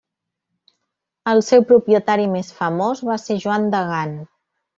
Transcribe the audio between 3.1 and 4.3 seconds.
va ser Joan de Gant.